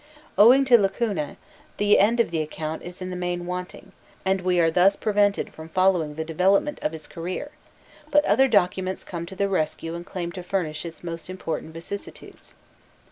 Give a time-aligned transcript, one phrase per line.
[0.35, 1.37] Owing to lacunae,
[1.77, 3.91] the end of the account is in the main wanting,
[4.25, 7.51] and we are thus prevented from following the development of his career,
[8.09, 12.55] but other documents come to the rescue and claim to furnish its most important vicissitudes.